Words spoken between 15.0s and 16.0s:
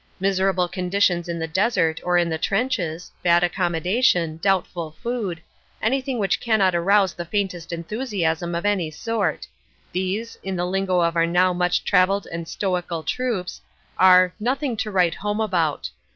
home about."